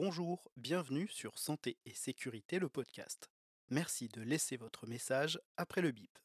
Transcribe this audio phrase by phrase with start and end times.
[0.00, 3.28] Bonjour, bienvenue sur Santé et Sécurité, le podcast.
[3.68, 6.16] Merci de laisser votre message après le bip.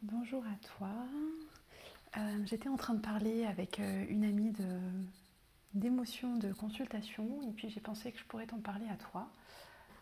[0.00, 0.92] Bonjour à toi.
[2.18, 4.52] Euh, J'étais en train de parler avec euh, une amie
[5.74, 9.28] d'émotion de consultation et puis j'ai pensé que je pourrais t'en parler à toi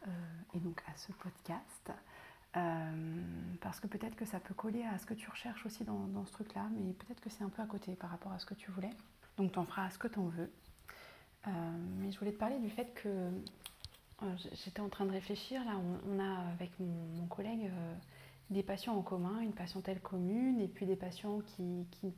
[0.07, 0.11] euh,
[0.53, 1.93] et donc à ce podcast.
[3.63, 6.27] Parce que peut-être que ça peut coller à ce que tu recherches aussi dans, dans
[6.27, 8.53] ce truc-là, mais peut-être que c'est un peu à côté par rapport à ce que
[8.53, 8.93] tu voulais.
[9.39, 10.53] Donc t'en feras ce que t'en veux.
[11.47, 11.51] Euh,
[11.99, 15.65] mais je voulais te parler du fait que euh, j'étais en train de réfléchir.
[15.65, 15.73] Là,
[16.09, 17.95] on, a avec mon, collègue euh,
[18.51, 22.13] des patients en commun, une patientèle commune, et puis des patients qui, qui, ne,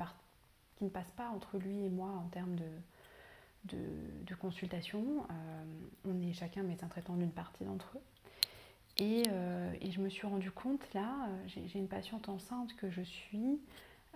[0.76, 3.78] qui ne passent pas entre lui et moi en termes de, de,
[4.26, 5.26] de consultation.
[6.04, 8.02] On est chacun médecin traitant d'une partie d'entre eux.
[8.98, 9.24] Et,
[9.82, 13.60] et, je me suis rendu compte là, j'ai une patiente enceinte que je suis,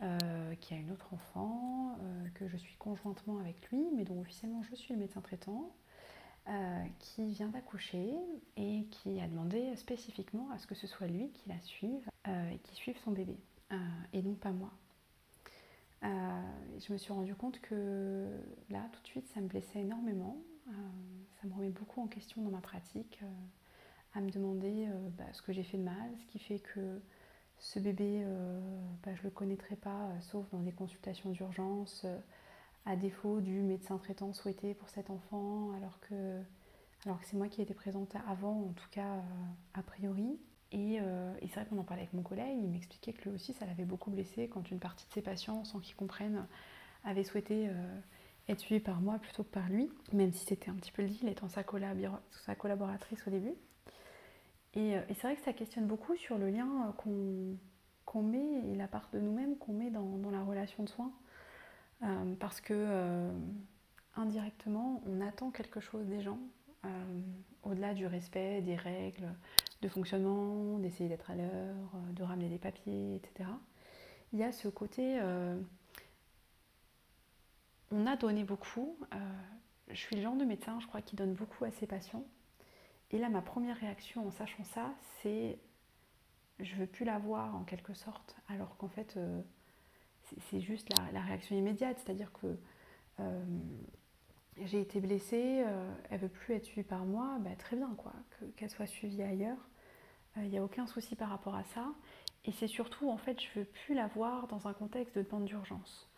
[0.03, 4.19] euh, qui a une autre enfant, euh, que je suis conjointement avec lui, mais dont
[4.19, 5.75] officiellement je suis le médecin traitant,
[6.48, 8.15] euh, qui vient d'accoucher
[8.56, 12.59] et qui a demandé spécifiquement à ce que ce soit lui qui la suive et
[12.61, 13.37] qui suive son bébé,
[14.12, 14.71] et donc pas moi.
[16.03, 18.27] je me suis rendu compte que
[18.71, 20.37] là, tout de suite, ça me blessait énormément.
[21.41, 23.21] ça me remet beaucoup en question dans ma pratique
[24.15, 27.01] à me demander bah, ce que j'ai fait de mal, ce qui fait que
[27.61, 28.58] ce bébé, euh,
[29.05, 32.19] bah, je ne le connaîtrai pas, euh, sauf dans des consultations d'urgence, euh,
[32.86, 36.41] à défaut du médecin traitant souhaité pour cet enfant, alors que,
[37.05, 39.22] alors que c'est moi qui ai été présente avant, en tout cas
[39.75, 40.41] a priori.
[40.72, 43.34] Et, euh, et c'est vrai qu'on en parlait avec mon collègue, il m'expliquait que lui
[43.34, 46.47] aussi, ça l'avait beaucoup blessé quand une partie de ses patients, sans qu'ils comprennent,
[47.05, 47.70] avait souhaité
[48.48, 51.08] être suivi par moi plutôt que par lui, même si c'était un petit peu le
[51.08, 51.62] deal, étant sa,
[52.31, 53.55] sa collaboratrice au début.
[54.74, 57.56] Et, et c'est vrai que ça questionne beaucoup sur le lien qu'on
[58.06, 61.12] qu met et la part de nous-mêmes qu'on met dans, dans, la relation de soins.
[62.03, 63.30] Euh, parce que euh,
[64.16, 66.38] indirectement, on attend quelque chose des gens,
[66.86, 66.88] euh,
[67.62, 69.28] au-delà du respect des règles
[69.82, 73.50] de fonctionnement, d'essayer d'être à l'heure, de ramener des papiers, etc.
[74.32, 75.20] Il y a ce côté,
[77.91, 78.98] on a donné beaucoup.
[79.88, 82.25] je suis le genre de médecin, je crois, qui donne beaucoup à ses patients.
[83.10, 85.59] Et là, ma première réaction en sachant ça, c'est
[86.62, 89.41] je veux plus la voir en quelque sorte, alors qu'en fait, euh,
[90.50, 92.59] c'est juste la, réaction immédiate, c'est-à-dire que
[93.21, 93.44] euh,
[94.59, 98.12] j'ai été blessée, euh, elle veut plus être suivie par moi, bah, très bien, quoi,
[98.56, 99.69] qu'elle qu soit suivie ailleurs.
[100.37, 101.87] Il n'y a aucun souci par rapport à ça.
[102.44, 105.44] Et c'est surtout, en fait, je veux plus la voir dans un contexte de demande
[105.44, 106.09] d'urgence.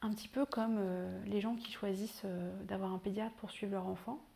[0.00, 2.24] Un petit peu comme euh, les gens qui choisissent
[2.64, 4.27] d'avoir un pédiatre pour suivre leur enfant euh,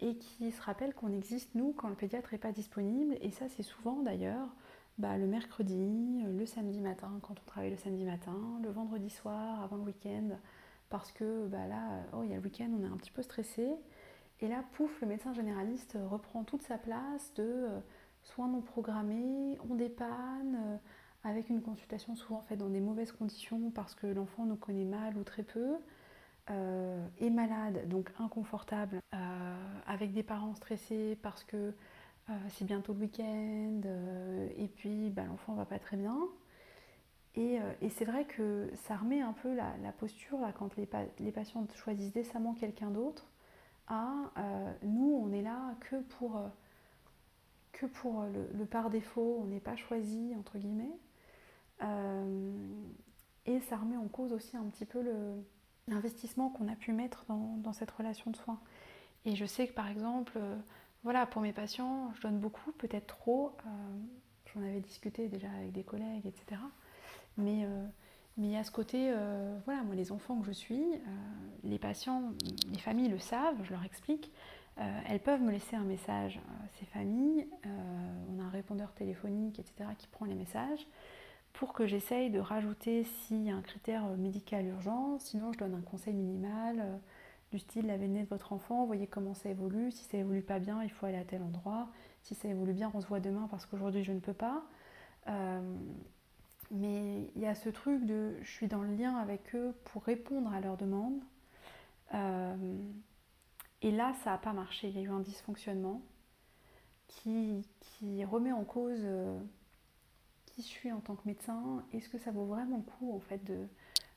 [0.00, 3.16] et qui se rappelle qu'on existe, nous, quand le pédiatre n'est pas disponible.
[3.20, 4.48] Et ça, c'est souvent d'ailleurs
[4.98, 9.62] bah, le mercredi, le samedi matin, quand on travaille le samedi matin, le vendredi soir,
[9.62, 10.30] avant le week-end,
[10.90, 13.22] parce que bah, là, oh, il y a le week-end, on est un petit peu
[13.22, 13.68] stressé.
[14.40, 17.80] Et là, pouf, le médecin généraliste reprend toute sa place de euh,
[18.22, 20.76] soins non programmés, on dépanne, euh,
[21.24, 25.16] avec une consultation souvent faite dans des mauvaises conditions parce que l'enfant nous connaît mal
[25.16, 25.76] ou très peu
[26.50, 29.54] euh, est malade, donc inconfortable, euh,
[29.86, 35.24] avec des parents stressés parce que euh, c'est bientôt le week-end euh, et puis bah,
[35.24, 36.18] l'enfant va pas très bien.
[37.36, 37.58] Et,
[37.90, 41.00] c'est vrai que ça remet un peu la, posture quand les, pa
[41.34, 43.26] patients choisissent décemment quelqu'un d'autre
[43.88, 44.30] à
[44.84, 46.40] nous, on est là que pour,
[47.72, 50.96] que pour le par défaut, on n'est pas choisi, entre guillemets.
[53.46, 55.42] et ça remet en cause aussi un petit peu le,
[55.88, 58.60] l'investissement qu'on a pu mettre dans, dans, cette relation de soins.
[59.24, 60.56] Et je sais que par exemple, euh,
[61.02, 63.56] voilà, pour mes patients, je donne beaucoup, peut-être trop.
[63.66, 63.70] Euh,
[64.54, 66.60] J'en avais discuté déjà avec des collègues, etc.
[67.36, 67.86] Mais euh,
[68.36, 69.12] mais il y a ce côté,
[69.64, 70.84] voilà, moi les enfants que je suis,
[71.62, 72.32] les patients,
[72.72, 74.32] les familles le savent, je leur explique.
[74.76, 76.40] elles peuvent me laisser un message,
[76.72, 77.46] ces familles.
[77.64, 80.84] on a un répondeur téléphonique, etc., qui prend les messages
[81.54, 85.18] pour que j'essaye de rajouter s'il y a un critère médical urgent.
[85.20, 86.96] Sinon, je donne un conseil minimal euh,
[87.52, 89.92] du style la venue de votre enfant, voyez comment ça évolue.
[89.92, 91.88] Si ça évolue pas bien, il faut aller à tel endroit.
[92.22, 94.64] Si ça évolue bien, on se voit demain parce qu'aujourd'hui je ne peux pas.
[95.28, 95.78] Euh,
[96.72, 100.02] mais il y a ce truc de je suis dans le lien avec eux pour
[100.02, 101.20] répondre à leurs demandes.
[102.14, 102.56] Euh,
[103.80, 104.88] et là, ça n'a pas marché.
[104.88, 106.02] Il y a eu un dysfonctionnement
[107.06, 107.64] qui
[108.24, 109.06] remet en cause.
[110.64, 113.44] Je suis en tant que médecin, est-ce que ça vaut vraiment le coup en fait
[113.44, 113.66] de,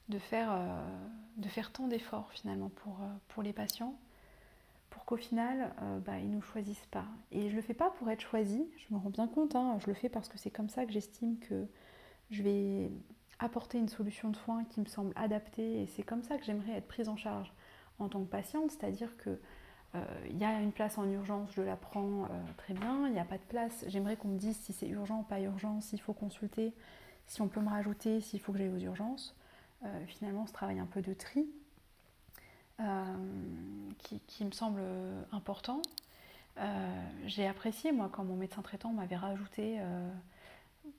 [0.08, 3.96] de, faire, euh, de faire tant d'efforts finalement pour, euh, pour les patients
[4.90, 7.06] pour qu'au final euh, bah, ils ne nous choisissent pas?
[7.32, 9.88] Et je le fais pas pour être choisi, je me rends bien compte, hein, je
[9.88, 11.68] le fais parce que c'est comme ça que j'estime que
[12.32, 12.92] je vais
[13.40, 16.74] apporter une solution de soins qui me semble adaptée et c'est comme ça que j'aimerais
[16.78, 17.52] être prise en charge
[18.00, 19.40] en tant que patiente, c'est-à-dire que
[20.30, 22.28] il y a une place en urgence, je la prends
[22.58, 23.08] très bien.
[23.08, 25.82] Il n'y a pas de place, j'aimerais qu'on me dise si c'est urgent, pas urgent,
[25.82, 26.74] s'il faut consulter,
[27.28, 29.36] si on peut me rajouter, s'il faut que j'aille aux urgences.
[30.08, 31.48] finalement, ce travail un peu de tri
[33.98, 34.82] qui, me semble
[35.32, 35.82] important.
[37.26, 39.80] J'ai apprécié, moi, quand mon médecin traitant m'avait rajouté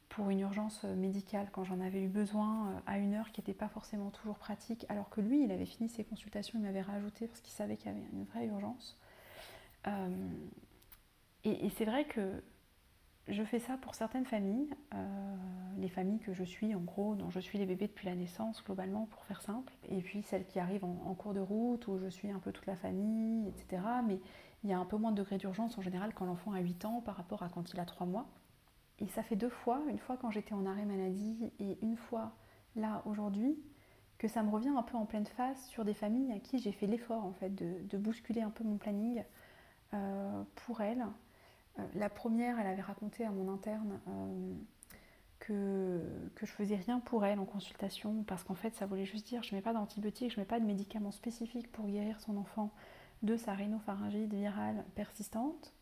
[0.08, 3.54] pour une urgence médicale quand j'en avais eu besoin euh, à une heure qui n'était
[3.54, 7.26] pas forcément toujours pratique, alors que lui, il avait fini ses consultations, il m'avait rajouté
[7.26, 8.98] parce qu'il savait qu'il y avait une vraie urgence.
[9.86, 10.28] Euh,
[11.44, 12.42] et, c'est vrai que
[13.28, 15.36] je fais ça pour certaines familles, euh,
[15.78, 18.62] les familles que je suis en gros, dont je suis les bébés depuis la naissance
[18.64, 21.98] globalement pour faire simple, et puis celles qui arrivent en, en cours de route où
[21.98, 23.82] je suis un peu toute la famille, etc.
[24.06, 24.20] Mais
[24.64, 26.84] il y a un peu moins de degré d'urgence en général quand l'enfant a 8
[26.84, 28.26] ans par rapport à quand il a 3 mois.
[29.00, 32.32] Et ça fait deux fois, une fois quand j'étais en arrêt maladie et une fois
[32.74, 33.56] là aujourd'hui,
[34.18, 36.72] que ça me revient un peu en pleine face sur des familles à qui j'ai
[36.72, 39.22] fait l'effort en fait de, bousculer un peu mon planning
[39.94, 41.06] euh, pour elles.
[41.78, 44.54] Euh, la première, elle avait raconté à mon interne euh,
[45.38, 46.02] que,
[46.34, 49.44] que je faisais rien pour elle en consultation parce qu'en fait ça voulait juste dire
[49.44, 52.72] je mets pas d'antibiotiques, je mets pas de médicaments spécifiques pour guérir son enfant
[53.22, 55.72] de sa rhinopharyngite virale persistante.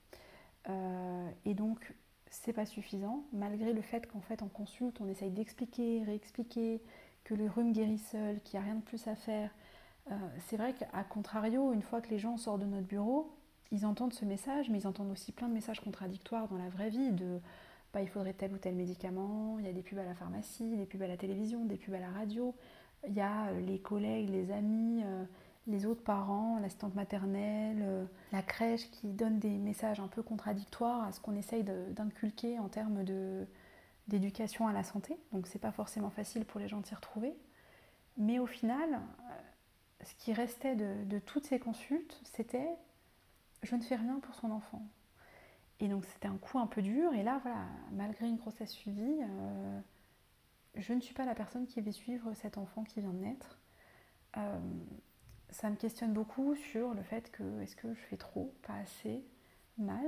[1.44, 1.94] et donc
[2.42, 6.82] c'est pas suffisant, malgré le fait qu'en fait en consulte on essaye d'expliquer, réexpliquer,
[7.24, 9.50] que le rhume guérit seul, qu'il n'y a rien de plus à faire.
[10.10, 10.14] Euh,
[10.46, 13.36] c'est vrai qu'à contrario, une fois que les gens sortent de notre bureau,
[13.72, 16.90] ils entendent ce message, mais ils entendent aussi plein de messages contradictoires dans la vraie
[16.90, 17.40] vie de
[17.92, 20.76] bah, il faudrait tel ou tel médicament, il y a des pubs à la pharmacie,
[20.76, 22.54] des pubs à la télévision, des pubs à la radio,
[23.08, 25.24] il y a les collègues, les amis, euh,
[25.66, 31.04] les autres parents, l'assistante maternelle, euh, la crèche qui donnent des messages un peu contradictoires
[31.04, 33.04] à ce qu'on essaye d'inculquer en termes
[34.06, 35.18] d'éducation à la santé.
[35.32, 37.34] Donc c'est pas forcément facile pour les gens de s'y retrouver.
[38.16, 42.68] Mais au final, euh, ce qui restait de, toutes ces consultes, c'était
[43.62, 44.86] je ne fais rien pour son enfant.
[45.80, 47.12] Et donc c'était un coup un peu dur.
[47.14, 49.80] Et là, voilà, malgré une grossesse suivie, euh,
[50.76, 53.58] je ne suis pas la personne qui va suivre cet enfant qui vient de naître
[55.50, 59.22] ça me questionne beaucoup sur le fait que est-ce que je fais trop, pas assez,
[59.78, 60.04] mal?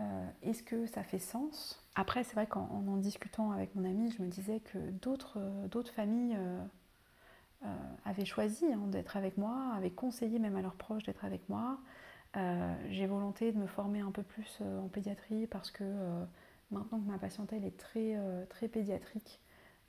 [0.00, 1.82] Euh, Est-ce que ça fait sens?
[1.94, 5.82] Après, c'est vrai qu'en en, discutant avec mon ami, je me disais que d'autres, euh,
[5.94, 6.36] familles
[7.64, 7.74] euh,
[8.04, 11.78] avaient choisi hein, d'être avec moi, avaient conseillé même à leurs proches d'être avec moi.
[12.88, 15.84] j'ai volonté de me former un peu plus en pédiatrie parce que
[16.70, 18.16] maintenant que ma patientèle est très,
[18.48, 19.40] très pédiatrique,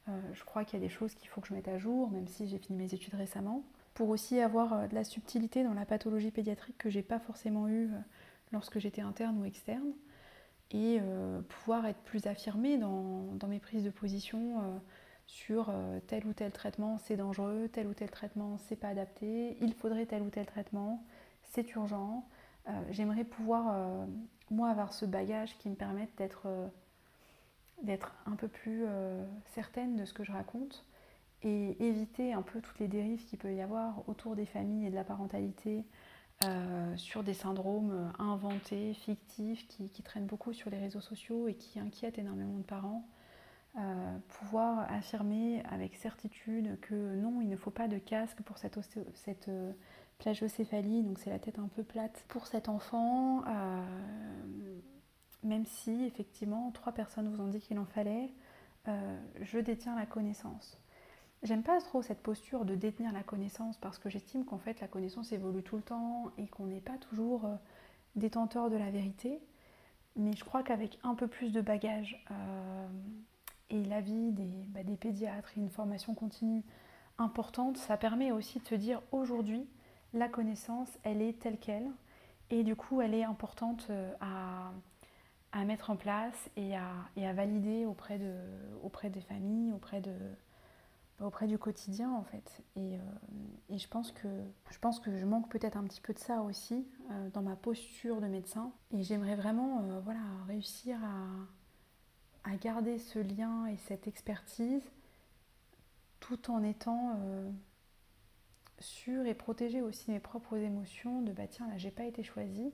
[0.07, 2.27] je crois qu'il y a des choses qu'il faut que je mette à jour, même
[2.27, 5.85] si j'ai fini mes études récemment pour aussi avoir euh, de la subtilité dans la
[5.85, 7.97] pathologie pédiatrique que j'ai pas forcément eu euh,
[8.51, 9.93] lorsque j'étais interne ou externe,
[10.71, 14.81] et euh, pouvoir être plus affirmée dans, mes prises de position
[15.27, 15.71] sur
[16.07, 20.05] tel ou tel traitement c'est dangereux, tel ou tel traitement c'est pas adapté, il faudrait
[20.05, 21.03] tel ou tel traitement,
[21.43, 22.27] c'est urgent.
[22.89, 24.07] J'aimerais pouvoir,
[24.49, 26.47] moi, avoir ce bagage qui me permette d'être
[27.83, 28.85] d'être un peu plus
[29.53, 30.85] certaine de ce que je raconte
[31.43, 34.89] et éviter un peu toutes les dérives qu'il peut y avoir autour des familles et
[34.89, 35.85] de la parentalité
[36.45, 41.79] euh, sur des syndromes inventés, fictifs, qui, traînent beaucoup sur les réseaux sociaux et qui
[41.79, 43.07] inquiètent énormément de parents.
[43.77, 48.77] Euh, pouvoir affirmer avec certitude que non, il ne faut pas de casque pour cette,
[49.13, 49.71] cette euh,
[50.19, 53.43] plagiocéphalie, donc c'est la tête un peu plate pour cet enfant,
[55.43, 58.31] même si effectivement trois personnes vous ont dit qu'il en fallait,
[59.41, 60.82] je détiens la connaissance.
[61.43, 64.87] J'aime pas trop cette posture de détenir la connaissance parce que j'estime qu'en fait la
[64.87, 67.55] connaissance évolue tout le temps et qu'on n'est pas toujours euh,
[68.15, 69.41] détenteur de la vérité.
[70.15, 72.87] Mais je crois qu'avec un peu plus de bagages euh,
[73.69, 76.63] et l'avis des, bah, des pédiatres et une formation continue
[77.17, 79.67] importante, ça permet aussi de se dire aujourd'hui
[80.13, 81.89] la connaissance elle est telle qu'elle
[82.51, 84.71] et du coup elle est importante euh, à,
[85.51, 88.33] à mettre en place et à, et à valider auprès, de,
[88.81, 90.13] auprès des familles, auprès de,
[91.23, 92.61] auprès du quotidien en fait.
[92.75, 94.27] Et, euh, je, pense que,
[94.69, 97.55] je pense que je manque peut-être un petit peu de ça aussi euh, dans ma
[97.55, 98.71] posture de médecin.
[98.91, 104.83] Et j'aimerais vraiment euh, voilà, réussir à, à, garder ce lien et cette expertise
[106.19, 107.19] tout en étant
[108.79, 112.73] sûr et protéger aussi mes propres émotions de bah tiens là j'ai pas été choisie,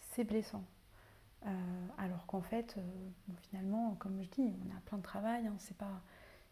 [0.00, 0.64] c'est blessant.
[1.98, 2.80] alors qu'en fait,
[3.42, 6.02] finalement, comme je dis, on a plein de travail, hein, c'est pas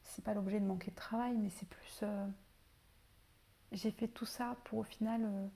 [0.09, 2.01] c'est pas l'objet de manquer de travail, mais c'est plus.
[2.03, 2.27] Euh,
[3.73, 5.47] j'ai fait tout ça pour au final, euh,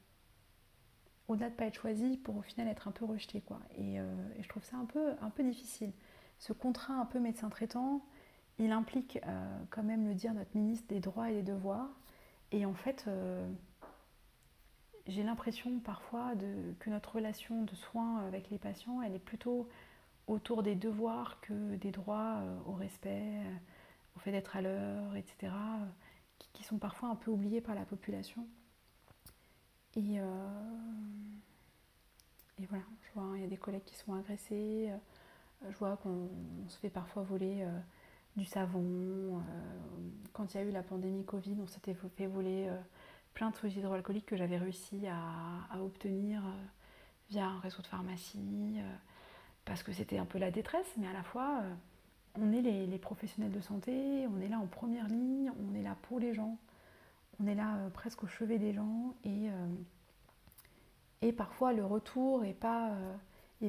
[1.28, 3.60] au-delà de pas être choisi, pour au final être un peu rejeté, quoi.
[3.78, 5.92] Euh, et, je trouve ça un peu, un peu difficile.
[6.38, 8.04] Ce contrat un peu médecin traitant,
[8.58, 9.18] il implique
[9.70, 11.88] quand même le dire notre ministre des droits et des devoirs.
[12.50, 13.08] Et en fait,
[15.06, 16.32] j'ai l'impression parfois
[16.80, 19.68] que notre relation de soins avec les patients, elle est plutôt
[20.26, 23.40] autour des devoirs que des droits au respect,
[24.16, 25.52] au fait d'être à l'heure, etc.,
[26.52, 28.46] qui, sont parfois un peu oubliés par la population.
[29.96, 30.20] Et, et
[32.68, 34.90] voilà, je vois, il y a des collègues qui sont agressés,
[35.68, 36.28] je vois qu'on
[36.68, 37.66] se fait parfois voler
[38.36, 39.42] du savon.
[40.32, 42.70] quand il y a eu la pandémie Covid, on s'était fait voler
[43.34, 46.50] plein de solides hydroalcooliques que j'avais réussi à, obtenir euh,
[47.30, 48.94] via un réseau de pharmacie, euh,
[49.64, 51.74] parce que c'était un peu la détresse, mais à la fois, euh,
[52.40, 55.96] on est les, professionnels de santé, on est là en première ligne, on est là
[56.02, 56.56] pour les gens,
[57.40, 59.48] on est là presque au chevet des gens, et,
[61.20, 62.92] et parfois le retour n'est pas,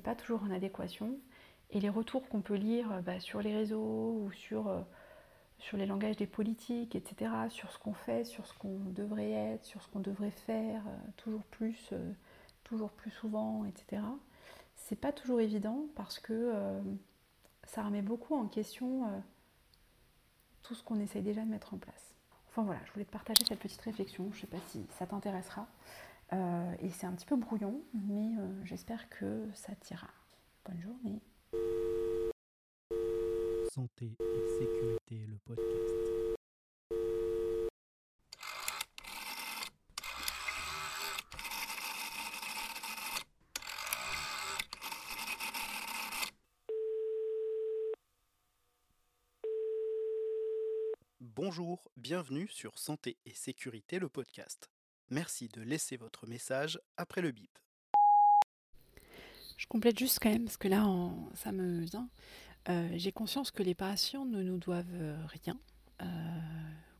[0.03, 1.17] pas toujours en adéquation.
[1.71, 4.71] Et les retours qu'on peut lire bah, sur les réseaux ou sur
[5.63, 9.63] sur les langages des politiques, etc., sur ce qu'on fait, sur ce qu'on devrait être,
[9.63, 12.11] sur ce qu'on devrait faire, euh, toujours plus, euh,
[12.65, 14.01] toujours plus souvent, etc.
[14.75, 16.81] C'est pas toujours évident parce que euh,
[17.65, 19.23] ça remet beaucoup en question
[20.61, 22.15] tout ce qu'on essaye déjà de mettre en place.
[22.49, 25.67] Enfin voilà, je voulais te partager cette petite réflexion, je sais pas si ça t'intéressera.
[26.31, 28.31] et c'est un petit peu brouillon, mais
[28.63, 30.09] j'espère que ça t'ira.
[30.65, 31.21] Bonne journée
[33.73, 36.42] santé et sécurité, le podcast.
[51.45, 54.71] Bonjour, bienvenue sur Santé et Sécurité, le podcast.
[55.09, 57.59] Merci de laisser votre message après le bip.
[59.57, 60.87] Je complète juste quand même, parce que là,
[61.33, 61.85] ça me.
[62.69, 65.59] Euh, j'ai conscience que les patients ne nous doivent euh, rien,
[66.01, 66.05] euh,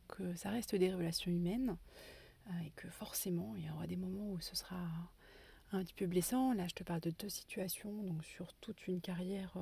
[0.08, 1.78] que ça reste des relations humaines
[2.66, 4.76] et que forcément il y aura des moments où ce sera
[5.72, 6.52] un petit peu blessant.
[6.52, 9.56] Là, je te parle de deux situations, donc sur toute une carrière,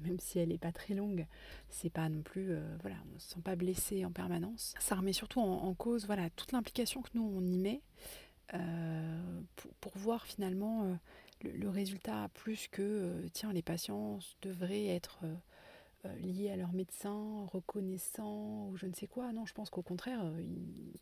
[0.00, 1.26] même si elle n'est pas très longue,
[1.70, 4.74] c'est pas non plus, voilà, on se sent pas blessé en permanence.
[4.78, 7.80] Ça remet surtout en, cause, voilà, toute l'implication que nous on y met
[9.56, 10.96] pour, pour, voir finalement
[11.52, 15.34] le, résultat plus que euh, tiens les patients devraient être euh,
[16.06, 19.32] euh, liés à leur médecin, reconnaissants ou je ne sais quoi.
[19.32, 20.24] Non, je pense qu'au contraire,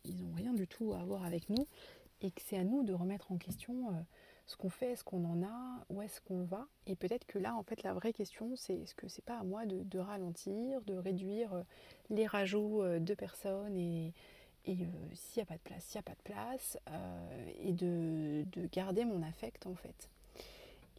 [0.05, 1.67] ils n'ont rien du tout à voir avec nous
[2.21, 4.05] et que c'est à nous de remettre en question
[4.45, 6.67] ce qu'on fait, ce qu'on en a, où est-ce qu'on va.
[6.85, 9.43] Et peut-être que là, en fait, la vraie question, c'est est-ce que c'est pas à
[9.43, 11.63] moi de, ralentir, de réduire
[12.09, 14.13] les rajouts de personnes et,
[14.65, 16.77] s'il n'y a pas de place, s'il n'y a pas de place,
[17.61, 20.09] et de, de, garder mon affect en fait.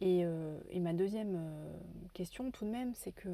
[0.01, 1.73] Euh, et, ma deuxième euh,
[2.13, 3.29] question tout de même, c'est que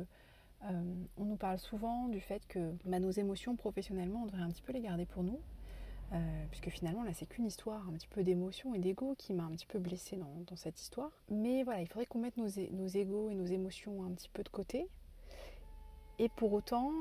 [0.63, 4.49] euh, on nous parle souvent du fait que bah, nos émotions professionnellement, on devrait un
[4.49, 5.39] petit peu les garder pour nous.
[6.49, 9.51] Puisque finalement là c'est qu'une histoire un petit peu d'émotion et d'ego qui m'a un
[9.51, 11.11] petit peu blessée dans, cette histoire.
[11.29, 14.43] Mais voilà, il faudrait qu'on mette nos, nos égos et nos émotions un petit peu
[14.43, 14.87] de côté.
[16.19, 16.91] Et pour autant,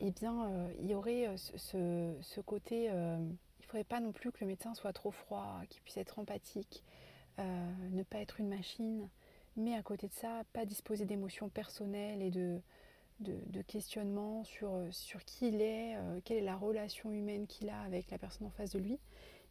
[0.00, 4.38] eh bien, il y aurait ce, ce côté, il ne faudrait pas non plus que
[4.40, 6.82] le médecin soit trop froid, qu'il puisse être empathique,
[7.38, 9.08] euh, ne pas être une machine,
[9.56, 12.60] mais à côté de ça, pas disposer d'émotions personnelles et de,
[13.22, 17.70] de, questionnements sur, euh, sur qui il est, euh, quelle est la relation humaine qu'il
[17.70, 18.98] a avec la personne en face de lui.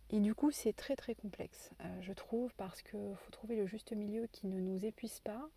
[0.09, 3.93] Et du coup, c'est très très complexe, je trouve, parce qu'il faut trouver le juste
[3.93, 5.49] milieu qui ne nous épuise pas,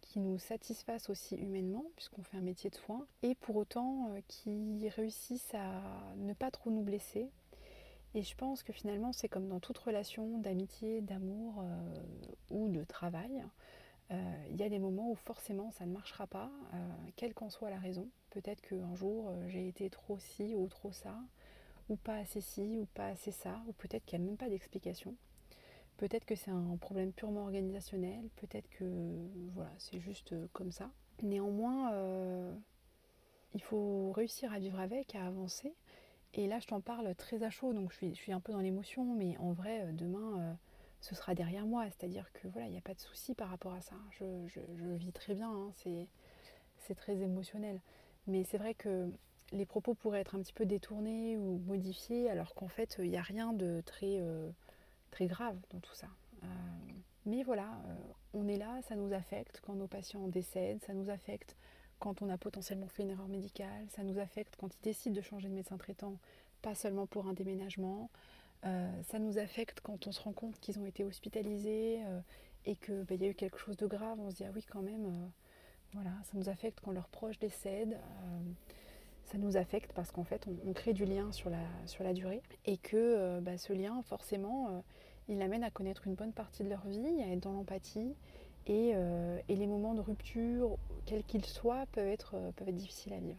[0.00, 4.88] qui nous satisfasse aussi humainement, puisqu'on fait un métier de soin, et pour autant qui
[4.90, 5.82] réussisse à
[6.18, 7.32] ne pas trop nous blesser,
[8.14, 11.94] et je pense que finalement, c'est comme dans toute relation d'amitié, d'amour euh,
[12.50, 13.44] ou de travail.
[14.50, 16.76] Euh, il y a des moments où forcément ça ne marchera pas, euh,
[17.16, 18.08] quelle qu'en soit la raison.
[18.30, 21.16] Peut-être qu'un jour j'ai été trop ci ou trop ça,
[21.88, 24.48] ou pas assez ci ou pas assez ça, ou peut-être qu'il n'y a même pas
[24.48, 25.14] d'explication.
[25.96, 28.84] Peut-être que c'est un problème purement organisationnel, peut-être que
[29.54, 30.90] voilà, c'est juste comme ça.
[31.22, 31.92] Néanmoins,
[33.54, 35.74] il faut réussir à vivre avec, à avancer.
[36.34, 39.14] Et là, je t'en parle très à chaud, donc je suis, un peu dans l'émotion,
[39.14, 40.52] mais en vrai, euh, demain, euh,
[41.00, 41.86] ce sera derrière moi.
[41.86, 43.96] C'est-à-dire que voilà, il n'y a pas de souci par rapport à ça.
[44.10, 44.60] Je, je,
[44.94, 47.80] vis très bien, hein, c'est très émotionnel.
[48.26, 49.10] Mais c'est vrai que
[49.52, 53.16] les propos pourraient être un petit peu détournés ou modifiés, alors qu'en fait, il n'y
[53.16, 54.50] a rien de très, euh,
[55.10, 56.08] très grave dans tout ça.
[57.26, 57.68] mais voilà,
[58.32, 61.56] on est là, ça nous affecte quand nos patients décèdent, ça nous affecte
[61.98, 65.20] quand on a potentiellement fait une erreur médicale, ça nous affecte quand ils décident de
[65.20, 66.16] changer de médecin traitant,
[66.62, 68.10] pas seulement pour un déménagement,
[68.66, 72.20] euh, ça nous affecte quand on se rend compte qu'ils ont été hospitalisés euh,
[72.66, 74.64] et qu'il bah, y a eu quelque chose de grave, on se dit ah oui
[74.70, 75.26] quand même, euh,
[75.94, 77.98] voilà, ça nous affecte quand leurs proches décèdent,
[79.24, 82.42] ça nous affecte parce qu'en fait, on, crée du lien sur la, sur la durée
[82.66, 84.84] et que bah, ce lien, forcément,
[85.28, 88.14] il amène à connaître une bonne partie de leur vie, à être dans l'empathie.
[88.66, 88.90] Et,
[89.48, 90.76] et, les moments de rupture,
[91.06, 93.38] quels qu'ils soient, peuvent être, peuvent être difficiles à vivre.